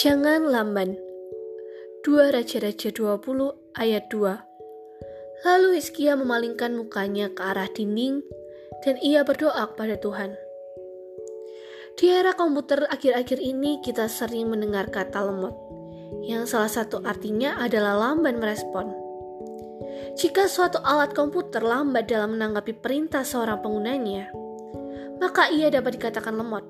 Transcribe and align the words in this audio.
Jangan 0.00 0.48
lamban. 0.48 0.96
2 2.08 2.32
Raja-Raja 2.32 2.88
20 2.88 3.20
ayat 3.76 4.08
2 4.08 5.44
Lalu 5.44 5.76
Hizkia 5.76 6.16
memalingkan 6.16 6.72
mukanya 6.72 7.28
ke 7.28 7.44
arah 7.44 7.68
dinding 7.68 8.24
dan 8.80 8.96
ia 9.04 9.20
berdoa 9.28 9.60
kepada 9.68 10.00
Tuhan. 10.00 10.32
Di 12.00 12.16
era 12.16 12.32
komputer 12.32 12.88
akhir-akhir 12.88 13.44
ini 13.44 13.84
kita 13.84 14.08
sering 14.08 14.48
mendengar 14.48 14.88
kata 14.88 15.20
lemot, 15.20 15.52
yang 16.24 16.48
salah 16.48 16.72
satu 16.72 17.04
artinya 17.04 17.60
adalah 17.60 18.00
lamban 18.00 18.40
merespon. 18.40 18.96
Jika 20.16 20.48
suatu 20.48 20.80
alat 20.80 21.12
komputer 21.12 21.60
lambat 21.60 22.08
dalam 22.08 22.40
menanggapi 22.40 22.72
perintah 22.80 23.20
seorang 23.20 23.60
penggunanya, 23.60 24.32
maka 25.20 25.52
ia 25.52 25.68
dapat 25.68 26.00
dikatakan 26.00 26.40
lemot. 26.40 26.64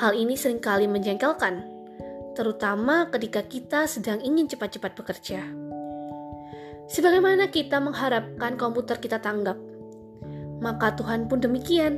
Hal 0.00 0.16
ini 0.16 0.32
sering 0.32 0.64
kali 0.64 0.88
menjengkelkan, 0.88 1.71
terutama 2.32 3.08
ketika 3.12 3.44
kita 3.44 3.84
sedang 3.84 4.20
ingin 4.24 4.48
cepat-cepat 4.48 4.92
bekerja. 4.96 5.40
Sebagaimana 6.92 7.48
kita 7.48 7.80
mengharapkan 7.80 8.60
komputer 8.60 9.00
kita 9.00 9.22
tanggap, 9.22 9.56
maka 10.60 10.92
Tuhan 10.98 11.30
pun 11.30 11.40
demikian. 11.40 11.96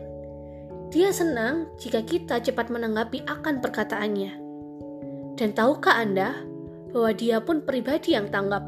Dia 0.94 1.10
senang 1.10 1.74
jika 1.82 2.06
kita 2.06 2.38
cepat 2.38 2.70
menanggapi 2.70 3.26
akan 3.26 3.58
perkataannya. 3.58 4.32
Dan 5.34 5.50
tahukah 5.50 5.98
Anda 5.98 6.38
bahwa 6.94 7.10
dia 7.10 7.42
pun 7.42 7.66
pribadi 7.66 8.14
yang 8.14 8.30
tanggap? 8.30 8.62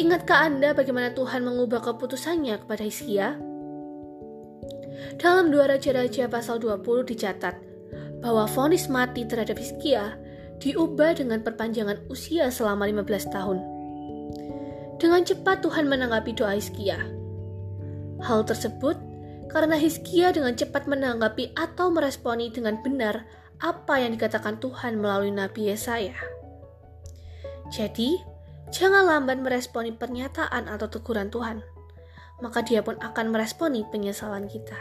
Ingatkah 0.00 0.50
Anda 0.50 0.74
bagaimana 0.74 1.14
Tuhan 1.14 1.46
mengubah 1.46 1.84
keputusannya 1.86 2.66
kepada 2.66 2.82
Hizkia? 2.82 3.38
Dalam 5.20 5.54
dua 5.54 5.70
Raja-Raja 5.70 6.26
pasal 6.26 6.58
20 6.58 7.06
dicatat 7.06 7.54
bahwa 8.20 8.44
vonis 8.48 8.88
mati 8.92 9.24
terhadap 9.24 9.56
Hizkia 9.56 10.16
diubah 10.60 11.16
dengan 11.16 11.40
perpanjangan 11.40 12.06
usia 12.12 12.52
selama 12.52 12.86
15 12.86 13.34
tahun. 13.34 13.58
Dengan 15.00 15.24
cepat 15.24 15.64
Tuhan 15.64 15.88
menanggapi 15.88 16.36
doa 16.36 16.52
Hizkia. 16.52 17.00
Hal 18.20 18.44
tersebut 18.44 19.00
karena 19.48 19.74
Hizkia 19.80 20.30
dengan 20.30 20.52
cepat 20.54 20.84
menanggapi 20.84 21.56
atau 21.56 21.88
meresponi 21.88 22.52
dengan 22.52 22.78
benar 22.84 23.24
apa 23.60 24.00
yang 24.00 24.12
dikatakan 24.16 24.60
Tuhan 24.60 25.00
melalui 25.00 25.32
Nabi 25.32 25.72
Yesaya. 25.72 26.16
Jadi, 27.72 28.20
jangan 28.68 29.08
lambat 29.08 29.40
meresponi 29.40 29.96
pernyataan 29.96 30.68
atau 30.68 30.88
teguran 30.88 31.32
Tuhan, 31.32 31.64
maka 32.44 32.60
dia 32.60 32.84
pun 32.84 33.00
akan 33.00 33.32
meresponi 33.32 33.84
penyesalan 33.88 34.48
kita. 34.48 34.80